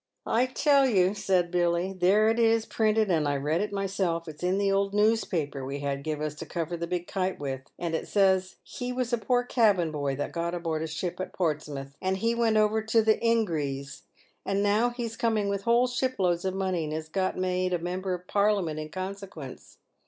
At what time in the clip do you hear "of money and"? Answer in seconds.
16.45-16.93